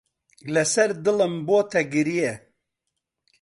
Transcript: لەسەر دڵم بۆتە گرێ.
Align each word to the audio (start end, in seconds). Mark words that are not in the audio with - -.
لەسەر 0.53 0.89
دڵم 1.05 1.33
بۆتە 1.47 1.81
گرێ. 1.93 2.31